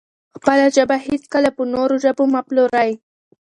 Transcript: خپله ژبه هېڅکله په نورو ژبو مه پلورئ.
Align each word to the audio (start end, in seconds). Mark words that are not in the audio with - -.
خپله 0.35 0.65
ژبه 0.75 0.97
هېڅکله 1.07 1.49
په 1.57 1.63
نورو 1.73 1.95
ژبو 2.03 2.23
مه 2.33 2.41
پلورئ. 2.47 2.91